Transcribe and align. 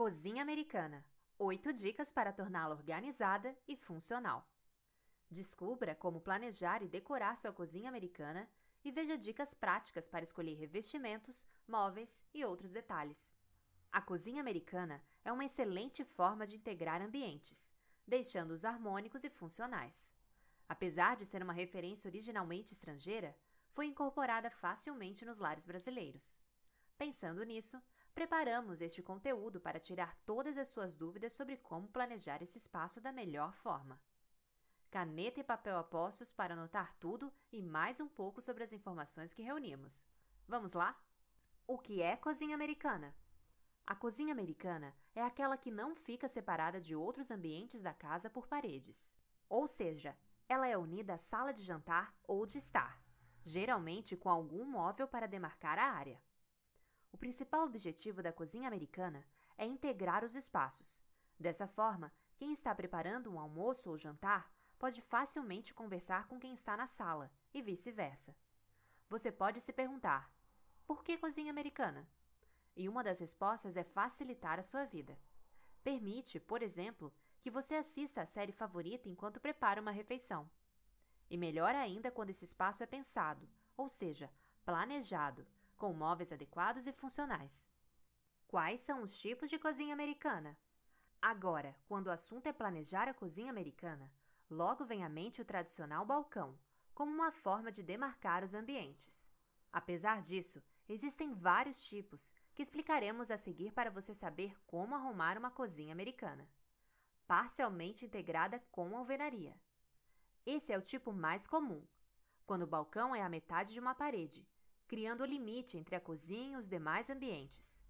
Cozinha 0.00 0.40
Americana 0.40 1.04
8 1.38 1.74
dicas 1.74 2.10
para 2.10 2.32
torná-la 2.32 2.74
organizada 2.74 3.54
e 3.68 3.76
funcional. 3.76 4.48
Descubra 5.30 5.94
como 5.94 6.22
planejar 6.22 6.82
e 6.82 6.88
decorar 6.88 7.36
sua 7.36 7.52
cozinha 7.52 7.90
americana 7.90 8.48
e 8.82 8.90
veja 8.90 9.18
dicas 9.18 9.52
práticas 9.52 10.08
para 10.08 10.24
escolher 10.24 10.54
revestimentos, 10.54 11.46
móveis 11.68 12.24
e 12.32 12.42
outros 12.46 12.72
detalhes. 12.72 13.30
A 13.92 14.00
cozinha 14.00 14.40
americana 14.40 15.02
é 15.22 15.30
uma 15.30 15.44
excelente 15.44 16.02
forma 16.02 16.46
de 16.46 16.56
integrar 16.56 17.02
ambientes, 17.02 17.70
deixando-os 18.06 18.64
harmônicos 18.64 19.22
e 19.22 19.28
funcionais. 19.28 20.10
Apesar 20.66 21.14
de 21.16 21.26
ser 21.26 21.42
uma 21.42 21.52
referência 21.52 22.08
originalmente 22.08 22.72
estrangeira, 22.72 23.36
foi 23.74 23.84
incorporada 23.84 24.48
facilmente 24.48 25.26
nos 25.26 25.38
lares 25.38 25.66
brasileiros. 25.66 26.38
Pensando 26.96 27.44
nisso, 27.44 27.78
preparamos 28.20 28.82
este 28.82 29.02
conteúdo 29.02 29.58
para 29.62 29.80
tirar 29.80 30.14
todas 30.26 30.58
as 30.58 30.68
suas 30.68 30.94
dúvidas 30.94 31.32
sobre 31.32 31.56
como 31.56 31.88
planejar 31.88 32.42
esse 32.42 32.58
espaço 32.58 33.00
da 33.00 33.10
melhor 33.10 33.54
forma. 33.54 33.98
Caneta 34.90 35.40
e 35.40 35.42
papel 35.42 35.78
a 35.78 35.82
postos 35.82 36.30
para 36.30 36.52
anotar 36.52 36.94
tudo 37.00 37.32
e 37.50 37.62
mais 37.62 37.98
um 37.98 38.06
pouco 38.06 38.42
sobre 38.42 38.62
as 38.62 38.74
informações 38.74 39.32
que 39.32 39.40
reunimos. 39.40 40.06
Vamos 40.46 40.74
lá? 40.74 41.02
O 41.66 41.78
que 41.78 42.02
é 42.02 42.14
cozinha 42.14 42.54
americana? 42.54 43.16
A 43.86 43.94
cozinha 43.94 44.32
americana 44.32 44.94
é 45.14 45.22
aquela 45.22 45.56
que 45.56 45.70
não 45.70 45.96
fica 45.96 46.28
separada 46.28 46.78
de 46.78 46.94
outros 46.94 47.30
ambientes 47.30 47.80
da 47.80 47.94
casa 47.94 48.28
por 48.28 48.46
paredes. 48.46 49.14
Ou 49.48 49.66
seja, 49.66 50.14
ela 50.46 50.68
é 50.68 50.76
unida 50.76 51.14
à 51.14 51.18
sala 51.18 51.54
de 51.54 51.62
jantar 51.62 52.14
ou 52.24 52.44
de 52.44 52.58
estar, 52.58 53.02
geralmente 53.42 54.14
com 54.14 54.28
algum 54.28 54.66
móvel 54.66 55.08
para 55.08 55.26
demarcar 55.26 55.78
a 55.78 55.90
área. 55.90 56.20
O 57.12 57.18
principal 57.18 57.64
objetivo 57.64 58.22
da 58.22 58.32
cozinha 58.32 58.68
americana 58.68 59.24
é 59.56 59.64
integrar 59.64 60.24
os 60.24 60.34
espaços. 60.34 61.02
Dessa 61.38 61.66
forma, 61.66 62.12
quem 62.36 62.52
está 62.52 62.74
preparando 62.74 63.30
um 63.30 63.38
almoço 63.38 63.90
ou 63.90 63.98
jantar 63.98 64.50
pode 64.78 65.02
facilmente 65.02 65.74
conversar 65.74 66.26
com 66.26 66.40
quem 66.40 66.54
está 66.54 66.76
na 66.76 66.86
sala 66.86 67.30
e 67.52 67.60
vice-versa. 67.60 68.34
Você 69.08 69.30
pode 69.30 69.60
se 69.60 69.72
perguntar: 69.72 70.32
por 70.86 71.04
que 71.04 71.18
cozinha 71.18 71.50
americana? 71.50 72.08
E 72.76 72.88
uma 72.88 73.04
das 73.04 73.20
respostas 73.20 73.76
é 73.76 73.84
facilitar 73.84 74.58
a 74.58 74.62
sua 74.62 74.84
vida. 74.84 75.18
Permite, 75.82 76.40
por 76.40 76.62
exemplo, 76.62 77.12
que 77.40 77.50
você 77.50 77.74
assista 77.74 78.22
a 78.22 78.26
série 78.26 78.52
favorita 78.52 79.08
enquanto 79.08 79.40
prepara 79.40 79.80
uma 79.80 79.90
refeição. 79.90 80.48
E 81.28 81.36
melhor 81.36 81.74
ainda 81.74 82.10
quando 82.10 82.30
esse 82.30 82.44
espaço 82.44 82.82
é 82.82 82.86
pensado, 82.86 83.48
ou 83.76 83.88
seja, 83.88 84.30
planejado, 84.64 85.46
com 85.80 85.94
móveis 85.94 86.30
adequados 86.30 86.86
e 86.86 86.92
funcionais. 86.92 87.66
Quais 88.46 88.82
são 88.82 89.02
os 89.02 89.18
tipos 89.18 89.48
de 89.48 89.58
cozinha 89.58 89.94
americana? 89.94 90.54
Agora, 91.22 91.74
quando 91.88 92.08
o 92.08 92.10
assunto 92.10 92.46
é 92.46 92.52
planejar 92.52 93.08
a 93.08 93.14
cozinha 93.14 93.50
americana, 93.50 94.12
logo 94.50 94.84
vem 94.84 95.02
à 95.02 95.08
mente 95.08 95.40
o 95.40 95.44
tradicional 95.44 96.04
balcão, 96.04 96.54
como 96.94 97.10
uma 97.10 97.32
forma 97.32 97.72
de 97.72 97.82
demarcar 97.82 98.44
os 98.44 98.52
ambientes. 98.52 99.26
Apesar 99.72 100.20
disso, 100.20 100.62
existem 100.86 101.32
vários 101.32 101.82
tipos 101.82 102.30
que 102.52 102.62
explicaremos 102.62 103.30
a 103.30 103.38
seguir 103.38 103.72
para 103.72 103.90
você 103.90 104.12
saber 104.12 104.54
como 104.66 104.94
arrumar 104.94 105.38
uma 105.38 105.50
cozinha 105.50 105.92
americana. 105.92 106.46
Parcialmente 107.26 108.04
integrada 108.04 108.62
com 108.70 108.94
alvenaria. 108.94 109.56
Esse 110.44 110.74
é 110.74 110.78
o 110.78 110.82
tipo 110.82 111.10
mais 111.10 111.46
comum, 111.46 111.82
quando 112.44 112.64
o 112.64 112.72
balcão 112.76 113.16
é 113.16 113.22
a 113.22 113.30
metade 113.30 113.72
de 113.72 113.80
uma 113.80 113.94
parede 113.94 114.46
criando 114.90 115.20
o 115.20 115.24
limite 115.24 115.78
entre 115.78 115.94
a 115.94 116.00
cozinha 116.00 116.56
e 116.56 116.60
os 116.60 116.68
demais 116.68 117.08
ambientes. 117.08 117.80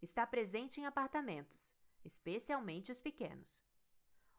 Está 0.00 0.26
presente 0.26 0.80
em 0.80 0.86
apartamentos, 0.86 1.76
especialmente 2.02 2.90
os 2.90 2.98
pequenos. 2.98 3.62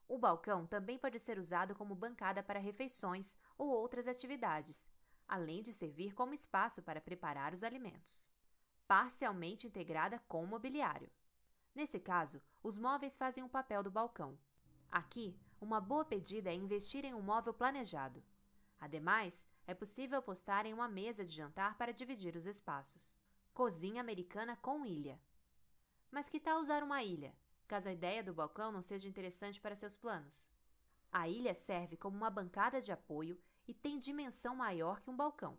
O 0.08 0.18
balcão 0.18 0.66
também 0.66 0.98
pode 0.98 1.20
ser 1.20 1.38
usado 1.38 1.76
como 1.76 1.94
bancada 1.94 2.42
para 2.42 2.60
refeições 2.60 3.36
ou 3.56 3.68
outras 3.70 4.08
atividades, 4.08 4.88
além 5.28 5.62
de 5.62 5.72
servir 5.72 6.16
como 6.16 6.34
espaço 6.34 6.82
para 6.82 7.00
preparar 7.00 7.54
os 7.54 7.64
alimentos. 7.64 8.32
Parcialmente 8.88 9.68
integrada 9.68 10.18
com 10.28 10.44
o 10.44 10.48
mobiliário. 10.48 11.12
Nesse 11.76 12.00
caso, 12.00 12.42
os 12.64 12.80
móveis 12.80 13.16
fazem 13.16 13.44
o 13.44 13.50
papel 13.50 13.84
do 13.84 13.92
balcão. 13.92 14.36
Aqui, 14.90 15.40
uma 15.62 15.80
boa 15.80 16.04
pedida 16.04 16.50
é 16.50 16.56
investir 16.56 17.06
em 17.06 17.14
um 17.14 17.22
móvel 17.22 17.54
planejado. 17.54 18.24
Ademais, 18.80 19.46
é 19.68 19.74
possível 19.74 20.22
postar 20.22 20.66
em 20.66 20.74
uma 20.74 20.88
mesa 20.88 21.26
de 21.26 21.32
jantar 21.34 21.78
para 21.78 21.92
dividir 21.92 22.38
os 22.38 22.46
espaços. 22.46 23.18
Cozinha 23.54 24.00
americana 24.00 24.56
com 24.56 24.86
ilha. 24.86 25.20
Mas 26.10 26.30
que 26.30 26.40
tal 26.40 26.60
usar 26.60 26.82
uma 26.82 27.04
ilha, 27.04 27.36
caso 27.68 27.90
a 27.90 27.92
ideia 27.92 28.24
do 28.24 28.34
balcão 28.34 28.72
não 28.72 28.82
seja 28.82 29.10
interessante 29.10 29.60
para 29.60 29.76
seus 29.76 29.98
planos? 29.98 30.50
A 31.12 31.28
ilha 31.28 31.54
serve 31.54 31.98
como 31.98 32.16
uma 32.16 32.30
bancada 32.30 32.82
de 32.82 32.94
apoio 32.94 33.38
e 33.68 33.74
tem 33.74 34.00
dimensão 34.00 34.56
maior 34.56 35.02
que 35.02 35.10
um 35.10 35.18
balcão. 35.18 35.58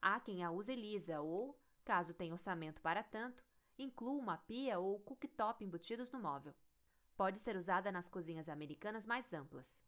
Há 0.00 0.20
quem 0.20 0.44
a 0.44 0.52
use 0.52 0.76
lisa 0.76 1.20
ou, 1.20 1.60
caso 1.84 2.14
tenha 2.14 2.32
orçamento 2.32 2.80
para 2.80 3.02
tanto, 3.02 3.42
inclua 3.76 4.12
uma 4.12 4.38
pia 4.38 4.78
ou 4.78 5.00
cooktop 5.00 5.64
embutidos 5.64 6.12
no 6.12 6.20
móvel. 6.20 6.54
Pode 7.16 7.40
ser 7.40 7.56
usada 7.56 7.90
nas 7.90 8.08
cozinhas 8.08 8.48
americanas 8.48 9.04
mais 9.04 9.32
amplas. 9.32 9.82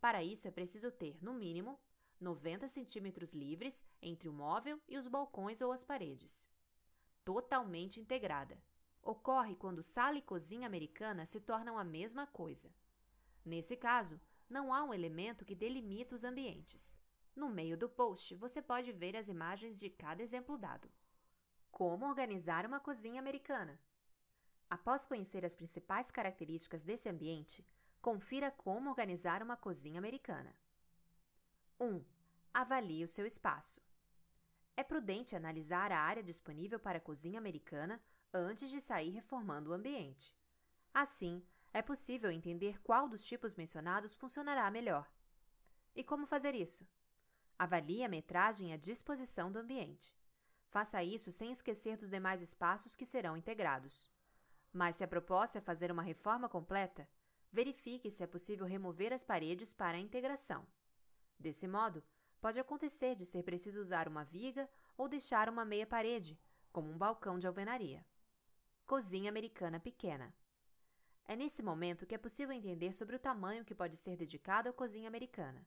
Para 0.00 0.22
isso 0.22 0.46
é 0.46 0.52
preciso 0.52 0.92
ter, 0.92 1.18
no 1.20 1.34
mínimo, 1.34 1.80
90 2.20 2.68
centímetros 2.68 3.32
livres 3.32 3.84
entre 4.00 4.28
o 4.28 4.32
móvel 4.32 4.80
e 4.88 4.96
os 4.96 5.06
balcões 5.06 5.60
ou 5.60 5.72
as 5.72 5.84
paredes. 5.84 6.46
Totalmente 7.24 8.00
integrada. 8.00 8.62
Ocorre 9.02 9.54
quando 9.54 9.82
sala 9.82 10.18
e 10.18 10.22
cozinha 10.22 10.66
americana 10.66 11.26
se 11.26 11.40
tornam 11.40 11.78
a 11.78 11.84
mesma 11.84 12.26
coisa. 12.26 12.72
Nesse 13.44 13.76
caso, 13.76 14.20
não 14.48 14.72
há 14.72 14.82
um 14.82 14.94
elemento 14.94 15.44
que 15.44 15.54
delimita 15.54 16.14
os 16.14 16.24
ambientes. 16.24 16.98
No 17.34 17.48
meio 17.48 17.76
do 17.76 17.88
post, 17.88 18.34
você 18.36 18.62
pode 18.62 18.92
ver 18.92 19.16
as 19.16 19.28
imagens 19.28 19.78
de 19.78 19.90
cada 19.90 20.22
exemplo 20.22 20.56
dado. 20.56 20.90
Como 21.70 22.06
organizar 22.06 22.64
uma 22.64 22.80
cozinha 22.80 23.20
americana? 23.20 23.78
Após 24.68 25.06
conhecer 25.06 25.44
as 25.44 25.54
principais 25.54 26.10
características 26.10 26.82
desse 26.82 27.08
ambiente, 27.08 27.64
confira 28.00 28.50
como 28.50 28.88
organizar 28.88 29.42
uma 29.42 29.56
cozinha 29.56 29.98
americana. 29.98 30.54
1. 31.78 32.02
Avalie 32.54 33.04
o 33.04 33.08
seu 33.08 33.26
espaço. 33.26 33.82
É 34.74 34.82
prudente 34.82 35.36
analisar 35.36 35.92
a 35.92 36.00
área 36.00 36.22
disponível 36.22 36.80
para 36.80 36.98
a 36.98 37.00
cozinha 37.00 37.38
americana 37.38 38.00
antes 38.32 38.70
de 38.70 38.80
sair 38.80 39.10
reformando 39.10 39.70
o 39.70 39.72
ambiente. 39.74 40.34
Assim, 40.92 41.44
é 41.74 41.82
possível 41.82 42.30
entender 42.30 42.80
qual 42.82 43.06
dos 43.06 43.24
tipos 43.24 43.54
mencionados 43.54 44.16
funcionará 44.16 44.70
melhor. 44.70 45.06
E 45.94 46.02
como 46.02 46.26
fazer 46.26 46.54
isso? 46.54 46.88
Avalie 47.58 48.02
a 48.02 48.08
metragem 48.08 48.70
e 48.70 48.72
a 48.72 48.78
disposição 48.78 49.52
do 49.52 49.58
ambiente. 49.58 50.16
Faça 50.68 51.02
isso 51.02 51.30
sem 51.30 51.52
esquecer 51.52 51.98
dos 51.98 52.10
demais 52.10 52.40
espaços 52.40 52.96
que 52.96 53.04
serão 53.04 53.36
integrados. 53.36 54.10
Mas 54.72 54.96
se 54.96 55.04
a 55.04 55.08
proposta 55.08 55.58
é 55.58 55.60
fazer 55.60 55.90
uma 55.90 56.02
reforma 56.02 56.48
completa, 56.48 57.06
verifique 57.52 58.10
se 58.10 58.22
é 58.22 58.26
possível 58.26 58.66
remover 58.66 59.12
as 59.12 59.22
paredes 59.22 59.74
para 59.74 59.98
a 59.98 60.00
integração. 60.00 60.66
Desse 61.38 61.66
modo, 61.66 62.02
pode 62.40 62.58
acontecer 62.58 63.14
de 63.14 63.26
ser 63.26 63.42
preciso 63.42 63.80
usar 63.80 64.08
uma 64.08 64.24
viga 64.24 64.68
ou 64.96 65.08
deixar 65.08 65.48
uma 65.48 65.64
meia 65.64 65.86
parede, 65.86 66.38
como 66.72 66.90
um 66.90 66.98
balcão 66.98 67.38
de 67.38 67.46
alvenaria. 67.46 68.04
Cozinha 68.86 69.28
americana 69.28 69.80
pequena. 69.80 70.34
É 71.24 71.34
nesse 71.34 71.62
momento 71.62 72.06
que 72.06 72.14
é 72.14 72.18
possível 72.18 72.54
entender 72.54 72.92
sobre 72.92 73.16
o 73.16 73.18
tamanho 73.18 73.64
que 73.64 73.74
pode 73.74 73.96
ser 73.96 74.16
dedicado 74.16 74.68
à 74.68 74.72
cozinha 74.72 75.08
americana. 75.08 75.66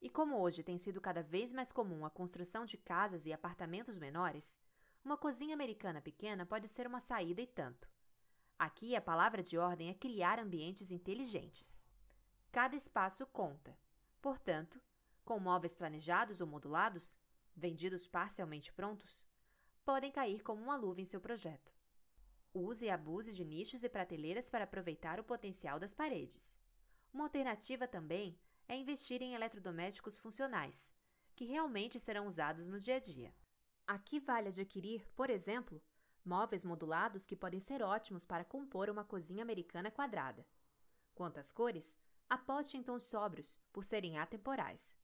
E 0.00 0.08
como 0.08 0.38
hoje 0.38 0.62
tem 0.62 0.78
sido 0.78 1.00
cada 1.00 1.22
vez 1.22 1.52
mais 1.52 1.70
comum 1.70 2.06
a 2.06 2.10
construção 2.10 2.64
de 2.64 2.78
casas 2.78 3.26
e 3.26 3.32
apartamentos 3.32 3.98
menores, 3.98 4.58
uma 5.04 5.16
cozinha 5.16 5.54
americana 5.54 6.00
pequena 6.00 6.46
pode 6.46 6.68
ser 6.68 6.86
uma 6.86 7.00
saída 7.00 7.42
e 7.42 7.46
tanto. 7.46 7.88
Aqui 8.58 8.96
a 8.96 9.00
palavra 9.00 9.42
de 9.42 9.58
ordem 9.58 9.90
é 9.90 9.94
criar 9.94 10.38
ambientes 10.38 10.90
inteligentes. 10.90 11.84
Cada 12.50 12.74
espaço 12.74 13.26
conta. 13.26 13.76
Portanto, 14.20 14.80
com 15.28 15.38
móveis 15.38 15.74
planejados 15.74 16.40
ou 16.40 16.46
modulados, 16.46 17.14
vendidos 17.54 18.06
parcialmente 18.06 18.72
prontos, 18.72 19.22
podem 19.84 20.10
cair 20.10 20.42
como 20.42 20.62
uma 20.62 20.74
luva 20.74 21.02
em 21.02 21.04
seu 21.04 21.20
projeto. 21.20 21.70
Use 22.54 22.86
e 22.86 22.88
abuse 22.88 23.34
de 23.34 23.44
nichos 23.44 23.84
e 23.84 23.90
prateleiras 23.90 24.48
para 24.48 24.64
aproveitar 24.64 25.20
o 25.20 25.24
potencial 25.24 25.78
das 25.78 25.92
paredes. 25.92 26.56
Uma 27.12 27.24
alternativa 27.24 27.86
também 27.86 28.40
é 28.66 28.74
investir 28.74 29.20
em 29.20 29.34
eletrodomésticos 29.34 30.16
funcionais, 30.16 30.90
que 31.36 31.44
realmente 31.44 32.00
serão 32.00 32.26
usados 32.26 32.66
no 32.66 32.80
dia 32.80 32.96
a 32.96 32.98
dia. 32.98 33.34
Aqui 33.86 34.18
vale 34.20 34.48
adquirir, 34.48 35.06
por 35.14 35.28
exemplo, 35.28 35.82
móveis 36.24 36.64
modulados 36.64 37.26
que 37.26 37.36
podem 37.36 37.60
ser 37.60 37.82
ótimos 37.82 38.24
para 38.24 38.46
compor 38.46 38.88
uma 38.88 39.04
cozinha 39.04 39.42
americana 39.42 39.90
quadrada. 39.90 40.46
Quanto 41.14 41.38
às 41.38 41.52
cores, 41.52 41.98
aposte 42.30 42.78
em 42.78 42.82
tons 42.82 43.02
sóbrios, 43.02 43.58
por 43.70 43.84
serem 43.84 44.16
atemporais. 44.16 44.96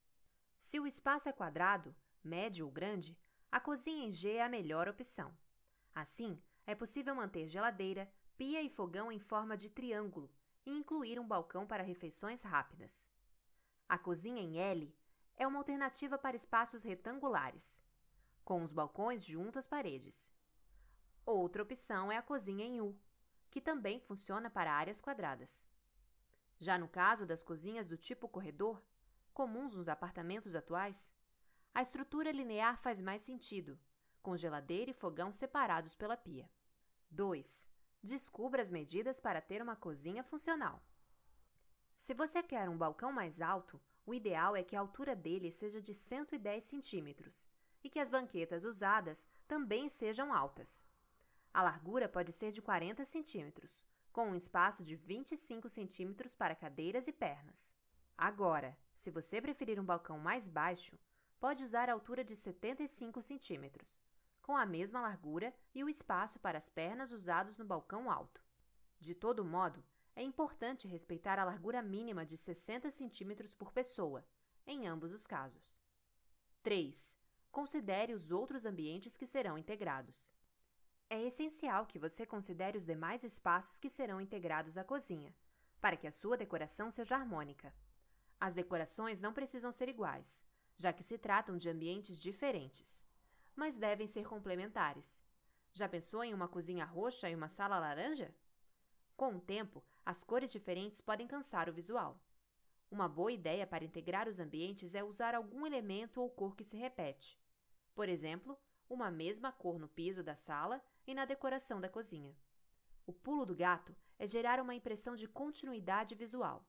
Se 0.64 0.80
o 0.80 0.86
espaço 0.86 1.28
é 1.28 1.32
quadrado, 1.32 1.94
médio 2.22 2.64
ou 2.64 2.72
grande, 2.72 3.18
a 3.52 3.60
cozinha 3.60 4.06
em 4.06 4.10
G 4.10 4.36
é 4.36 4.42
a 4.42 4.48
melhor 4.48 4.88
opção. 4.88 5.36
Assim, 5.94 6.42
é 6.66 6.74
possível 6.74 7.14
manter 7.14 7.46
geladeira, 7.46 8.10
pia 8.34 8.62
e 8.62 8.70
fogão 8.70 9.12
em 9.12 9.18
forma 9.18 9.58
de 9.58 9.68
triângulo 9.68 10.32
e 10.64 10.74
incluir 10.74 11.20
um 11.20 11.28
balcão 11.28 11.66
para 11.66 11.82
refeições 11.82 12.40
rápidas. 12.40 13.10
A 13.86 13.98
cozinha 13.98 14.40
em 14.40 14.56
L 14.56 14.96
é 15.36 15.46
uma 15.46 15.58
alternativa 15.58 16.16
para 16.16 16.34
espaços 16.34 16.82
retangulares, 16.82 17.82
com 18.42 18.62
os 18.62 18.72
balcões 18.72 19.22
junto 19.22 19.58
às 19.58 19.66
paredes. 19.66 20.32
Outra 21.26 21.62
opção 21.62 22.10
é 22.10 22.16
a 22.16 22.22
cozinha 22.22 22.64
em 22.64 22.80
U, 22.80 22.98
que 23.50 23.60
também 23.60 24.00
funciona 24.00 24.48
para 24.48 24.72
áreas 24.72 24.98
quadradas. 24.98 25.68
Já 26.58 26.78
no 26.78 26.88
caso 26.88 27.26
das 27.26 27.44
cozinhas 27.44 27.86
do 27.86 27.98
tipo 27.98 28.26
corredor, 28.26 28.82
comuns 29.34 29.74
nos 29.74 29.88
apartamentos 29.88 30.54
atuais, 30.54 31.12
a 31.74 31.82
estrutura 31.82 32.30
linear 32.30 32.80
faz 32.80 33.00
mais 33.00 33.20
sentido, 33.20 33.76
com 34.22 34.36
geladeira 34.36 34.92
e 34.92 34.94
fogão 34.94 35.32
separados 35.32 35.92
pela 35.92 36.16
pia. 36.16 36.48
2. 37.10 37.66
Descubra 38.00 38.62
as 38.62 38.70
medidas 38.70 39.18
para 39.18 39.40
ter 39.40 39.60
uma 39.60 39.74
cozinha 39.74 40.22
funcional. 40.22 40.80
Se 41.96 42.14
você 42.14 42.42
quer 42.42 42.68
um 42.68 42.78
balcão 42.78 43.12
mais 43.12 43.40
alto, 43.40 43.80
o 44.06 44.14
ideal 44.14 44.54
é 44.54 44.62
que 44.62 44.76
a 44.76 44.80
altura 44.80 45.16
dele 45.16 45.50
seja 45.50 45.82
de 45.82 45.92
110 45.92 46.62
centímetros 46.62 47.44
e 47.82 47.90
que 47.90 47.98
as 47.98 48.10
banquetas 48.10 48.62
usadas 48.64 49.26
também 49.48 49.88
sejam 49.88 50.32
altas. 50.32 50.84
A 51.52 51.62
largura 51.62 52.08
pode 52.08 52.30
ser 52.30 52.52
de 52.52 52.62
40 52.62 53.04
centímetros, 53.04 53.82
com 54.12 54.30
um 54.30 54.34
espaço 54.36 54.84
de 54.84 54.94
25 54.94 55.68
centímetros 55.68 56.36
para 56.36 56.54
cadeiras 56.54 57.08
e 57.08 57.12
pernas. 57.12 57.74
Agora, 58.16 58.76
se 58.94 59.10
você 59.10 59.40
preferir 59.40 59.78
um 59.78 59.84
balcão 59.84 60.18
mais 60.18 60.48
baixo, 60.48 60.98
pode 61.38 61.62
usar 61.62 61.90
a 61.90 61.92
altura 61.92 62.24
de 62.24 62.34
75 62.34 63.20
centímetros, 63.20 64.00
com 64.40 64.56
a 64.56 64.64
mesma 64.64 65.00
largura 65.00 65.54
e 65.74 65.82
o 65.84 65.88
espaço 65.88 66.38
para 66.38 66.58
as 66.58 66.68
pernas 66.68 67.12
usados 67.12 67.56
no 67.56 67.64
balcão 67.64 68.10
alto. 68.10 68.42
De 68.98 69.14
todo 69.14 69.44
modo, 69.44 69.84
é 70.16 70.22
importante 70.22 70.86
respeitar 70.86 71.38
a 71.38 71.44
largura 71.44 71.82
mínima 71.82 72.24
de 72.24 72.36
60 72.36 72.90
centímetros 72.90 73.54
por 73.54 73.72
pessoa, 73.72 74.24
em 74.66 74.86
ambos 74.86 75.12
os 75.12 75.26
casos. 75.26 75.78
3. 76.62 77.16
Considere 77.50 78.14
os 78.14 78.30
outros 78.30 78.64
ambientes 78.64 79.16
que 79.16 79.26
serão 79.26 79.58
integrados. 79.58 80.30
É 81.10 81.20
essencial 81.20 81.84
que 81.84 81.98
você 81.98 82.24
considere 82.24 82.78
os 82.78 82.86
demais 82.86 83.22
espaços 83.22 83.78
que 83.78 83.90
serão 83.90 84.20
integrados 84.20 84.78
à 84.78 84.84
cozinha, 84.84 85.34
para 85.80 85.96
que 85.96 86.06
a 86.06 86.12
sua 86.12 86.36
decoração 86.36 86.90
seja 86.90 87.16
harmônica. 87.16 87.74
As 88.46 88.52
decorações 88.52 89.22
não 89.22 89.32
precisam 89.32 89.72
ser 89.72 89.88
iguais, 89.88 90.44
já 90.76 90.92
que 90.92 91.02
se 91.02 91.16
tratam 91.16 91.56
de 91.56 91.70
ambientes 91.70 92.20
diferentes 92.20 93.04
mas 93.56 93.76
devem 93.76 94.06
ser 94.06 94.26
complementares. 94.26 95.24
Já 95.72 95.88
pensou 95.88 96.24
em 96.24 96.34
uma 96.34 96.48
cozinha 96.48 96.84
roxa 96.84 97.28
e 97.28 97.34
uma 97.34 97.48
sala 97.48 97.78
laranja? 97.78 98.34
Com 99.16 99.36
o 99.36 99.40
tempo, 99.40 99.82
as 100.04 100.22
cores 100.22 100.50
diferentes 100.50 101.00
podem 101.00 101.26
cansar 101.26 101.68
o 101.68 101.72
visual. 101.72 102.20
Uma 102.90 103.08
boa 103.08 103.32
ideia 103.32 103.66
para 103.66 103.84
integrar 103.84 104.28
os 104.28 104.38
ambientes 104.38 104.94
é 104.94 105.02
usar 105.02 105.34
algum 105.34 105.66
elemento 105.66 106.20
ou 106.20 106.30
cor 106.30 106.54
que 106.54 106.64
se 106.64 106.76
repete. 106.76 107.38
Por 107.94 108.08
exemplo, 108.08 108.58
uma 108.88 109.10
mesma 109.10 109.52
cor 109.52 109.78
no 109.78 109.88
piso 109.88 110.22
da 110.22 110.36
sala 110.36 110.82
e 111.06 111.14
na 111.14 111.24
decoração 111.24 111.80
da 111.80 111.88
cozinha. 111.88 112.36
O 113.06 113.12
pulo 113.12 113.44
do 113.46 113.54
gato 113.54 113.94
é 114.18 114.26
gerar 114.26 114.60
uma 114.60 114.74
impressão 114.74 115.14
de 115.14 115.26
continuidade 115.26 116.14
visual. 116.14 116.66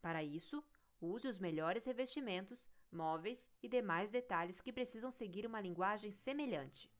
Para 0.00 0.22
isso, 0.22 0.64
use 1.00 1.26
os 1.28 1.38
melhores 1.38 1.84
revestimentos, 1.84 2.68
móveis 2.90 3.48
e 3.62 3.68
demais 3.68 4.10
detalhes 4.10 4.60
que 4.60 4.72
precisam 4.72 5.10
seguir 5.10 5.46
uma 5.46 5.60
linguagem 5.60 6.12
semelhante. 6.12 6.90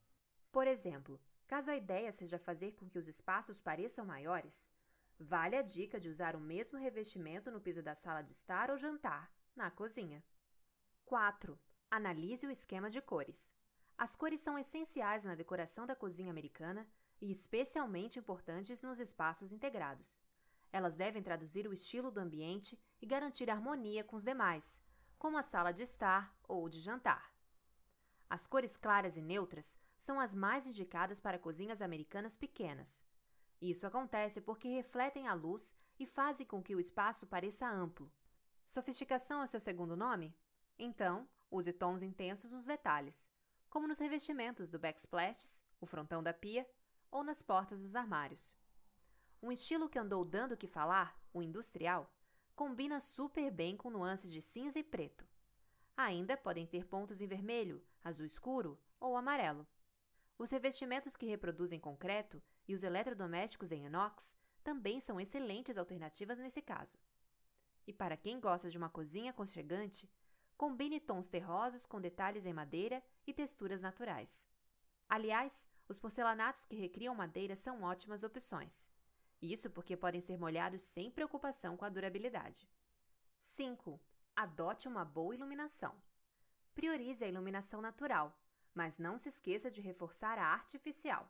Por 0.51 0.67
exemplo, 0.67 1.21
caso 1.47 1.71
a 1.71 1.77
ideia 1.77 2.13
seja 2.13 2.39
fazer 2.39 2.73
com 2.73 2.89
que 2.89 2.99
os 2.99 3.09
espaços 3.09 3.61
pareçam 3.61 4.05
maiores, 4.05 4.71
vale 5.19 5.57
a 5.57 5.63
dica 5.63 5.99
de 5.99 6.09
usar 6.09 6.37
o 6.37 6.41
mesmo 6.41 6.79
revestimento 6.79 7.51
no 7.51 7.61
piso 7.61 7.83
da 7.83 7.95
sala 7.95 8.23
de 8.23 8.33
estar 8.33 8.71
ou 8.71 8.77
jantar, 8.77 9.33
na 9.55 9.71
cozinha. 9.71 10.23
4. 11.05 11.59
Analise 11.91 12.47
o 12.47 12.51
esquema 12.51 12.89
de 12.89 13.01
cores. 13.01 13.53
As 13.97 14.15
cores 14.15 14.41
são 14.41 14.59
essenciais 14.59 15.25
na 15.25 15.35
decoração 15.35 15.87
da 15.87 15.97
cozinha 15.97 16.31
americana 16.31 16.87
e 17.21 17.33
especialmente 17.33 18.19
importantes 18.19 18.81
nos 18.81 19.01
espaços 19.01 19.51
integrados. 19.51 20.21
Elas 20.73 20.97
devem 20.97 21.23
traduzir 21.23 21.67
o 21.67 21.73
estilo 21.73 22.11
do 22.11 22.21
ambiente 22.21 22.79
e 23.01 23.07
garantir 23.07 23.51
harmonia 23.51 24.05
com 24.05 24.17
os 24.17 24.25
demais, 24.25 24.81
como 25.19 25.39
a 25.39 25.43
sala 25.43 25.73
de 25.73 25.83
estar 25.83 26.37
ou 26.47 26.69
de 26.69 26.81
jantar. 26.81 27.33
As 28.29 28.47
cores 28.47 28.77
claras 28.77 29.17
e 29.17 29.23
neutras 29.23 29.77
são 29.97 30.21
as 30.21 30.35
mais 30.35 30.67
indicadas 30.67 31.19
para 31.19 31.39
cozinhas 31.39 31.81
americanas 31.81 32.37
pequenas. 32.37 33.03
Isso 33.61 33.87
acontece 33.87 34.41
porque 34.41 34.69
refletem 34.69 35.27
a 35.27 35.35
luz 35.35 35.75
e 35.99 36.07
fazem 36.07 36.47
com 36.47 36.63
que 36.63 36.77
o 36.77 36.81
espaço 36.81 37.27
pareça 37.27 37.69
amplo. 37.69 38.13
Sofisticação 38.67 39.43
é 39.43 39.47
seu 39.47 39.59
segundo 39.59 39.97
nome? 39.97 40.37
Então, 40.79 41.29
use 41.51 41.73
tons 41.73 42.03
intensos 42.03 42.53
nos 42.53 42.67
detalhes, 42.67 43.29
como 43.69 43.89
nos 43.89 43.99
revestimentos 43.99 44.71
do 44.71 44.79
backsplashes, 44.79 45.65
o 45.81 45.87
frontão 45.87 46.23
da 46.23 46.33
pia 46.33 46.69
ou 47.11 47.25
nas 47.25 47.43
portas 47.43 47.81
dos 47.81 47.97
armários. 47.97 48.55
Um 49.41 49.53
estilo 49.53 49.89
que 49.89 49.99
andou 49.99 50.25
dando 50.25 50.57
que 50.57 50.67
falar, 50.67 51.17
o 51.33 51.43
industrial, 51.43 52.13
combina 52.57 53.01
super 53.01 53.51
bem 53.53 53.77
com 53.77 53.89
nuances 53.89 54.33
de 54.33 54.43
cinza 54.43 54.79
e 54.79 54.83
preto. 54.83 55.25
Ainda 55.97 56.37
podem 56.37 56.67
ter 56.67 56.87
pontos 56.87 57.21
em 57.21 57.27
vermelho, 57.27 57.83
azul 58.03 58.27
escuro 58.27 58.79
ou 58.99 59.17
amarelo. 59.17 59.67
Os 60.37 60.51
revestimentos 60.51 61.17
que 61.17 61.27
reproduzem 61.27 61.79
concreto 61.79 62.43
e 62.67 62.75
os 62.75 62.83
eletrodomésticos 62.83 63.71
em 63.71 63.87
inox 63.87 64.35
também 64.65 65.01
são 65.01 65.21
excelentes 65.21 65.79
alternativas 65.79 66.39
nesse 66.39 66.61
caso. 66.61 66.99
E 67.87 67.93
para 67.93 68.17
quem 68.17 68.41
gosta 68.41 68.69
de 68.69 68.77
uma 68.77 68.91
cozinha 68.91 69.31
aconchegante, 69.31 70.11
combine 70.57 71.01
tons 71.01 71.29
terrosos 71.29 71.87
com 71.87 72.01
detalhes 72.01 72.45
em 72.45 72.53
madeira 72.53 73.03
e 73.27 73.33
texturas 73.33 73.81
naturais. 73.81 74.47
Aliás, 75.09 75.67
os 75.89 75.99
porcelanatos 75.99 76.67
que 76.67 76.77
recriam 76.77 77.15
madeira 77.15 77.57
são 77.57 77.83
ótimas 77.83 78.23
opções. 78.25 78.89
Isso 79.41 79.71
porque 79.71 79.97
podem 79.97 80.21
ser 80.21 80.37
molhados 80.37 80.83
sem 80.83 81.11
preocupação 81.11 81.77
com 81.77 81.85
a 81.85 81.89
durabilidade. 81.89 82.69
5. 83.41 84.01
Adote 84.35 84.89
uma 84.89 85.05
boa 85.05 85.35
iluminação. 85.35 85.95
Priorize 86.75 87.25
a 87.25 87.29
iluminação 87.29 87.81
natural, 87.81 88.37
mas 88.75 88.99
não 88.99 89.19
se 89.19 89.29
esqueça 89.29 89.71
de 89.71 89.81
reforçar 89.81 90.39
a 90.39 90.53
artificial. 90.53 91.29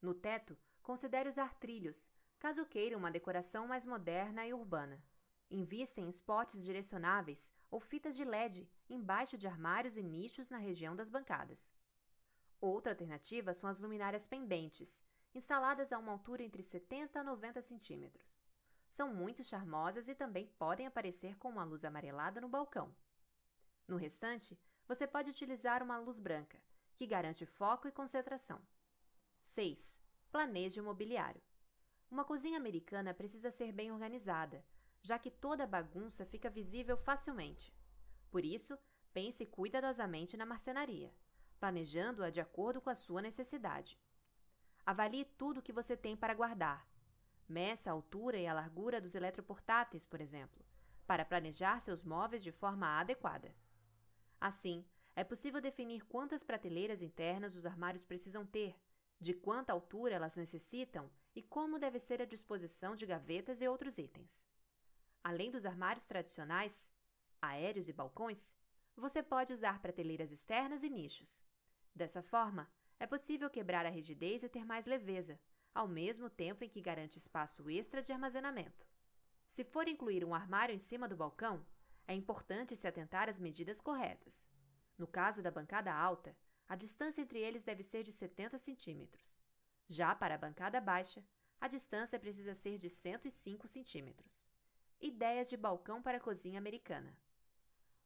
No 0.00 0.14
teto, 0.14 0.58
considere 0.82 1.28
usar 1.28 1.54
trilhos, 1.54 2.10
caso 2.38 2.66
queira 2.66 2.96
uma 2.96 3.10
decoração 3.10 3.66
mais 3.68 3.86
moderna 3.86 4.46
e 4.46 4.52
urbana. 4.52 5.02
Invista 5.50 6.00
em 6.00 6.08
spots 6.08 6.62
direcionáveis 6.64 7.52
ou 7.70 7.78
fitas 7.78 8.16
de 8.16 8.24
LED 8.24 8.68
embaixo 8.88 9.36
de 9.36 9.46
armários 9.46 9.96
e 9.96 10.02
nichos 10.02 10.48
na 10.50 10.58
região 10.58 10.96
das 10.96 11.10
bancadas. 11.10 11.70
Outra 12.60 12.92
alternativa 12.92 13.52
são 13.52 13.68
as 13.68 13.80
luminárias 13.80 14.26
pendentes, 14.26 15.02
instaladas 15.34 15.92
a 15.92 15.98
uma 15.98 16.12
altura 16.12 16.42
entre 16.42 16.62
70 16.62 17.20
a 17.20 17.24
90 17.24 17.62
centímetros. 17.62 18.40
São 18.90 19.14
muito 19.14 19.42
charmosas 19.42 20.08
e 20.08 20.14
também 20.14 20.46
podem 20.58 20.86
aparecer 20.86 21.36
com 21.38 21.48
uma 21.48 21.64
luz 21.64 21.84
amarelada 21.84 22.40
no 22.40 22.48
balcão. 22.48 22.94
No 23.88 23.96
restante, 23.96 24.58
você 24.86 25.06
pode 25.06 25.30
utilizar 25.30 25.82
uma 25.82 25.98
luz 25.98 26.18
branca, 26.18 26.60
que 26.96 27.06
garante 27.06 27.46
foco 27.46 27.88
e 27.88 27.92
concentração. 27.92 28.60
6. 29.40 29.98
Planeje 30.30 30.80
o 30.80 30.84
mobiliário. 30.84 31.42
Uma 32.10 32.24
cozinha 32.24 32.58
americana 32.58 33.14
precisa 33.14 33.50
ser 33.50 33.72
bem 33.72 33.90
organizada, 33.90 34.64
já 35.00 35.18
que 35.18 35.30
toda 35.30 35.66
bagunça 35.66 36.26
fica 36.26 36.50
visível 36.50 36.96
facilmente. 36.96 37.74
Por 38.30 38.44
isso, 38.44 38.78
pense 39.12 39.46
cuidadosamente 39.46 40.36
na 40.36 40.44
marcenaria, 40.44 41.14
planejando-a 41.58 42.28
de 42.28 42.40
acordo 42.40 42.80
com 42.80 42.90
a 42.90 42.94
sua 42.94 43.22
necessidade. 43.22 43.98
Avalie 44.84 45.24
tudo 45.24 45.58
o 45.58 45.62
que 45.62 45.72
você 45.72 45.96
tem 45.96 46.16
para 46.16 46.34
guardar. 46.34 46.86
Meça 47.48 47.90
a 47.90 47.92
altura 47.92 48.38
e 48.38 48.46
a 48.46 48.52
largura 48.52 49.00
dos 49.00 49.14
eletroportáteis, 49.14 50.04
por 50.04 50.20
exemplo, 50.20 50.64
para 51.06 51.24
planejar 51.24 51.80
seus 51.80 52.02
móveis 52.02 52.42
de 52.42 52.50
forma 52.50 52.98
adequada. 52.98 53.54
Assim, 54.40 54.84
é 55.14 55.22
possível 55.22 55.60
definir 55.60 56.04
quantas 56.06 56.42
prateleiras 56.42 57.02
internas 57.02 57.54
os 57.54 57.66
armários 57.66 58.04
precisam 58.04 58.44
ter, 58.44 58.74
de 59.20 59.34
quanta 59.34 59.72
altura 59.72 60.14
elas 60.14 60.34
necessitam 60.34 61.10
e 61.34 61.42
como 61.42 61.78
deve 61.78 62.00
ser 62.00 62.20
a 62.20 62.26
disposição 62.26 62.96
de 62.96 63.06
gavetas 63.06 63.62
e 63.62 63.68
outros 63.68 63.98
itens. 63.98 64.44
Além 65.22 65.50
dos 65.50 65.64
armários 65.64 66.06
tradicionais, 66.06 66.90
aéreos 67.40 67.88
e 67.88 67.92
balcões, 67.92 68.52
você 68.96 69.22
pode 69.22 69.52
usar 69.52 69.80
prateleiras 69.80 70.32
externas 70.32 70.82
e 70.82 70.90
nichos. 70.90 71.44
Dessa 71.94 72.22
forma, 72.22 72.68
é 73.02 73.06
possível 73.06 73.50
quebrar 73.50 73.84
a 73.84 73.88
rigidez 73.88 74.44
e 74.44 74.48
ter 74.48 74.64
mais 74.64 74.86
leveza, 74.86 75.36
ao 75.74 75.88
mesmo 75.88 76.30
tempo 76.30 76.62
em 76.62 76.68
que 76.68 76.80
garante 76.80 77.18
espaço 77.18 77.68
extra 77.68 78.00
de 78.00 78.12
armazenamento. 78.12 78.86
Se 79.48 79.64
for 79.64 79.88
incluir 79.88 80.24
um 80.24 80.32
armário 80.32 80.72
em 80.72 80.78
cima 80.78 81.08
do 81.08 81.16
balcão, 81.16 81.66
é 82.06 82.14
importante 82.14 82.76
se 82.76 82.86
atentar 82.86 83.28
às 83.28 83.40
medidas 83.40 83.80
corretas. 83.80 84.48
No 84.96 85.08
caso 85.08 85.42
da 85.42 85.50
bancada 85.50 85.92
alta, 85.92 86.36
a 86.68 86.76
distância 86.76 87.20
entre 87.20 87.40
eles 87.40 87.64
deve 87.64 87.82
ser 87.82 88.04
de 88.04 88.12
70 88.12 88.56
centímetros. 88.58 89.36
Já 89.88 90.14
para 90.14 90.36
a 90.36 90.38
bancada 90.38 90.80
baixa, 90.80 91.24
a 91.60 91.66
distância 91.66 92.20
precisa 92.20 92.54
ser 92.54 92.78
de 92.78 92.88
105 92.88 93.66
centímetros. 93.66 94.46
Ideias 95.00 95.50
de 95.50 95.56
balcão 95.56 96.00
para 96.00 96.20
cozinha 96.20 96.56
americana. 96.56 97.18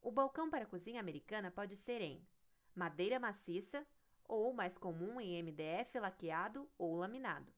O 0.01 0.11
balcão 0.11 0.49
para 0.49 0.65
cozinha 0.65 1.01
americana 1.01 1.51
pode 1.51 1.77
ser 1.77 2.01
em 2.01 2.27
madeira 2.75 3.21
maciça 3.21 3.87
ou, 4.29 4.53
mais 4.53 4.77
comum, 4.77 5.21
em 5.21 5.43
MDF 5.43 5.99
laqueado 5.99 6.69
ou 6.79 6.97
laminado. 6.97 7.53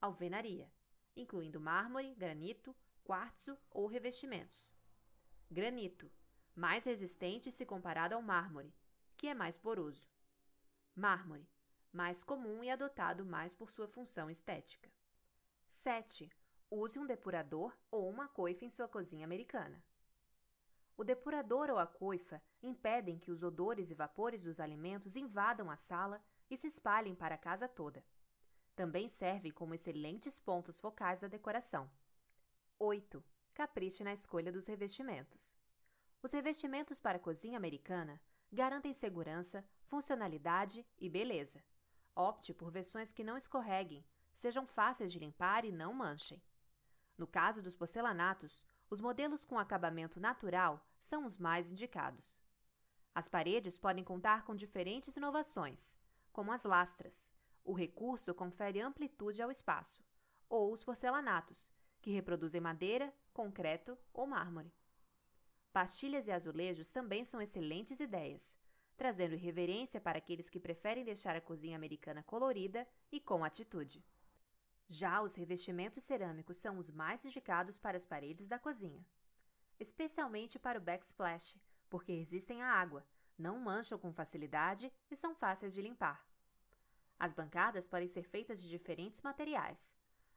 Alvenaria, 0.00 0.70
incluindo 1.16 1.60
mármore, 1.60 2.14
granito, 2.14 2.74
quartzo 3.04 3.58
ou 3.70 3.86
revestimentos. 3.86 4.70
Granito, 5.50 6.10
mais 6.54 6.84
resistente 6.84 7.50
se 7.50 7.66
comparado 7.66 8.14
ao 8.14 8.22
mármore, 8.22 8.74
que 9.16 9.26
é 9.26 9.34
mais 9.34 9.56
poroso. 9.56 10.08
Mármore, 10.94 11.48
mais 11.92 12.22
comum 12.22 12.62
e 12.62 12.70
adotado 12.70 13.24
mais 13.24 13.54
por 13.54 13.70
sua 13.70 13.88
função 13.88 14.30
estética. 14.30 14.90
7. 15.68 16.30
Use 16.70 16.98
um 16.98 17.06
depurador 17.06 17.76
ou 17.90 18.08
uma 18.08 18.28
coifa 18.28 18.64
em 18.64 18.70
sua 18.70 18.88
cozinha 18.88 19.24
americana. 19.24 19.82
O 21.00 21.04
depurador 21.04 21.70
ou 21.70 21.78
a 21.78 21.86
coifa 21.86 22.42
impedem 22.62 23.18
que 23.18 23.30
os 23.30 23.42
odores 23.42 23.90
e 23.90 23.94
vapores 23.94 24.42
dos 24.42 24.60
alimentos 24.60 25.16
invadam 25.16 25.70
a 25.70 25.76
sala 25.78 26.22
e 26.50 26.58
se 26.58 26.66
espalhem 26.66 27.14
para 27.14 27.36
a 27.36 27.38
casa 27.38 27.66
toda. 27.66 28.04
Também 28.76 29.08
servem 29.08 29.50
como 29.50 29.74
excelentes 29.74 30.38
pontos 30.38 30.78
focais 30.78 31.18
da 31.18 31.26
decoração. 31.26 31.90
8. 32.78 33.24
Capriche 33.54 34.04
na 34.04 34.12
escolha 34.12 34.52
dos 34.52 34.66
revestimentos. 34.66 35.56
Os 36.22 36.32
revestimentos 36.32 37.00
para 37.00 37.16
a 37.16 37.22
cozinha 37.26 37.56
americana 37.56 38.20
garantem 38.52 38.92
segurança, 38.92 39.64
funcionalidade 39.86 40.86
e 40.98 41.08
beleza. 41.08 41.64
Opte 42.14 42.52
por 42.52 42.70
versões 42.70 43.10
que 43.10 43.24
não 43.24 43.38
escorreguem, 43.38 44.04
sejam 44.34 44.66
fáceis 44.66 45.10
de 45.10 45.18
limpar 45.18 45.64
e 45.64 45.72
não 45.72 45.94
manchem. 45.94 46.42
No 47.16 47.26
caso 47.26 47.62
dos 47.62 47.74
porcelanatos, 47.74 48.62
os 48.90 49.00
modelos 49.00 49.44
com 49.44 49.58
acabamento 49.58 50.18
natural 50.18 50.84
são 51.00 51.24
os 51.24 51.38
mais 51.38 51.70
indicados. 51.72 52.40
As 53.14 53.28
paredes 53.28 53.78
podem 53.78 54.02
contar 54.02 54.44
com 54.44 54.54
diferentes 54.54 55.16
inovações, 55.16 55.96
como 56.32 56.52
as 56.52 56.64
lastras. 56.64 57.30
O 57.64 57.72
recurso 57.72 58.34
confere 58.34 58.80
amplitude 58.80 59.40
ao 59.40 59.50
espaço, 59.50 60.02
ou 60.48 60.72
os 60.72 60.82
porcelanatos, 60.82 61.72
que 62.02 62.10
reproduzem 62.10 62.60
madeira, 62.60 63.14
concreto 63.32 63.96
ou 64.12 64.26
mármore. 64.26 64.72
Pastilhas 65.72 66.26
e 66.26 66.32
azulejos 66.32 66.90
também 66.90 67.24
são 67.24 67.40
excelentes 67.40 68.00
ideias, 68.00 68.58
trazendo 68.96 69.34
irreverência 69.34 70.00
para 70.00 70.18
aqueles 70.18 70.48
que 70.48 70.58
preferem 70.58 71.04
deixar 71.04 71.36
a 71.36 71.40
cozinha 71.40 71.76
americana 71.76 72.22
colorida 72.24 72.86
e 73.12 73.20
com 73.20 73.44
atitude. 73.44 74.04
Já 74.92 75.22
os 75.22 75.36
revestimentos 75.36 76.02
cerâmicos 76.02 76.56
são 76.56 76.76
os 76.76 76.90
mais 76.90 77.24
indicados 77.24 77.78
para 77.78 77.96
as 77.96 78.04
paredes 78.04 78.48
da 78.48 78.58
cozinha, 78.58 79.06
especialmente 79.78 80.58
para 80.58 80.80
o 80.80 80.82
backsplash, 80.82 81.56
porque 81.88 82.12
resistem 82.12 82.60
à 82.60 82.72
água, 82.72 83.06
não 83.38 83.60
mancham 83.60 83.96
com 83.96 84.12
facilidade 84.12 84.92
e 85.08 85.14
são 85.14 85.32
fáceis 85.32 85.72
de 85.72 85.80
limpar. 85.80 86.28
As 87.20 87.32
bancadas 87.32 87.86
podem 87.86 88.08
ser 88.08 88.24
feitas 88.24 88.60
de 88.60 88.68
diferentes 88.68 89.22
materiais. 89.22 89.94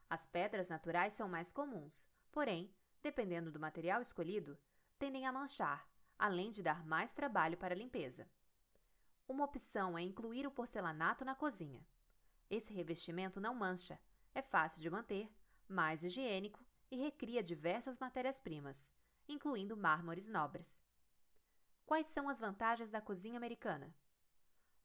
As 0.08 0.28
pedras 0.28 0.70
naturais 0.70 1.14
são 1.14 1.28
mais 1.28 1.52
comuns, 1.52 2.08
porém, 2.32 2.72
dependendo 3.02 3.52
do 3.52 3.60
material 3.60 4.04
escolhido, 4.04 4.56
tendem 5.00 5.26
a 5.26 5.34
manchar, 5.34 5.90
além 6.16 6.52
de 6.52 6.62
dar 6.62 6.86
mais 6.86 7.12
trabalho 7.12 7.58
para 7.58 7.74
a 7.74 7.78
limpeza. 7.78 8.30
Uma 9.28 9.46
opção 9.46 9.98
é 9.98 10.04
incluir 10.04 10.46
o 10.46 10.52
porcelanato 10.52 11.26
na 11.26 11.34
cozinha. 11.34 11.84
Esse 12.52 12.72
revestimento 12.72 13.42
não 13.42 13.56
mancha, 13.56 14.00
é 14.36 14.42
fácil 14.42 14.82
de 14.82 14.90
manter, 14.90 15.30
mais 15.68 16.04
higiênico 16.04 16.64
e 16.90 16.98
recria 16.98 17.44
diversas 17.44 17.98
matérias-primas, 17.98 18.92
incluindo 19.28 19.78
mármores 19.78 20.30
nobres. 20.30 20.84
Quais 21.86 22.08
são 22.08 22.30
as 22.30 22.40
vantagens 22.40 22.90
da 22.90 23.02
cozinha 23.02 23.38
americana? 23.38 23.94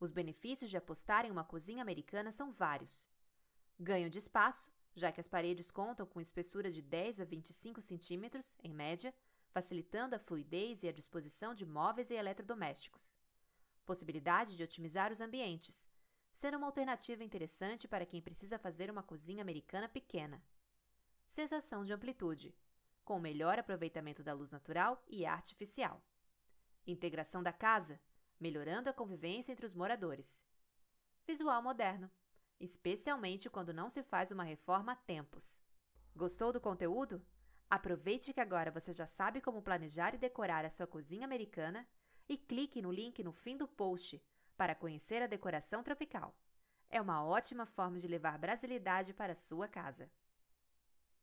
Os 0.00 0.10
benefícios 0.10 0.70
de 0.70 0.76
apostar 0.76 1.24
em 1.24 1.30
uma 1.30 1.44
cozinha 1.44 1.82
americana 1.82 2.30
são 2.30 2.50
vários. 2.50 3.08
Ganho 3.78 4.10
de 4.10 4.18
espaço, 4.18 4.70
já 4.94 5.10
que 5.12 5.20
as 5.20 5.28
paredes 5.28 5.70
contam 5.70 6.06
com 6.06 6.20
espessura 6.20 6.70
de 6.70 6.82
10 6.82 7.20
a 7.20 7.24
25 7.24 7.80
centímetros, 7.80 8.56
em 8.62 8.72
média, 8.72 9.14
facilitando 9.50 10.14
a 10.14 10.18
fluidez 10.18 10.82
e 10.82 10.88
a 10.88 10.92
disposição 10.92 11.54
de 11.54 11.64
móveis 11.64 12.10
e 12.10 12.14
eletrodomésticos. 12.14 13.16
Possibilidade 13.86 14.56
de 14.56 14.62
otimizar 14.62 15.10
os 15.10 15.20
ambientes, 15.20 15.88
ser 16.38 16.54
uma 16.54 16.68
alternativa 16.68 17.24
interessante 17.24 17.88
para 17.88 18.06
quem 18.06 18.22
precisa 18.22 18.60
fazer 18.60 18.88
uma 18.92 19.02
cozinha 19.02 19.42
americana 19.42 19.88
pequena. 19.88 20.40
Sensação 21.26 21.82
de 21.82 21.92
amplitude, 21.92 22.54
com 23.04 23.18
melhor 23.18 23.58
aproveitamento 23.58 24.22
da 24.22 24.32
luz 24.32 24.52
natural 24.52 25.02
e 25.08 25.26
artificial. 25.26 26.00
Integração 26.86 27.42
da 27.42 27.52
casa, 27.52 28.00
melhorando 28.38 28.88
a 28.88 28.92
convivência 28.92 29.50
entre 29.50 29.66
os 29.66 29.74
moradores. 29.74 30.40
Visual 31.26 31.60
moderno, 31.60 32.08
especialmente 32.60 33.50
quando 33.50 33.74
não 33.74 33.90
se 33.90 34.04
faz 34.04 34.30
uma 34.30 34.44
reforma 34.44 34.92
há 34.92 34.96
tempos. 34.96 35.60
Gostou 36.14 36.52
do 36.52 36.60
conteúdo? 36.60 37.20
Aproveite 37.68 38.32
que 38.32 38.40
agora 38.40 38.70
você 38.70 38.92
já 38.92 39.08
sabe 39.08 39.40
como 39.40 39.60
planejar 39.60 40.14
e 40.14 40.18
decorar 40.18 40.64
a 40.64 40.70
sua 40.70 40.86
cozinha 40.86 41.24
americana 41.24 41.84
e 42.28 42.36
clique 42.36 42.80
no 42.80 42.92
link 42.92 43.24
no 43.24 43.32
fim 43.32 43.56
do 43.56 43.66
post 43.66 44.22
para 44.58 44.74
conhecer 44.74 45.22
a 45.22 45.26
decoração 45.28 45.82
tropical. 45.84 46.34
É 46.90 47.00
uma 47.00 47.24
ótima 47.24 47.64
forma 47.64 47.98
de 47.98 48.08
levar 48.08 48.36
brasilidade 48.36 49.14
para 49.14 49.34
sua 49.34 49.68
casa. 49.68 50.10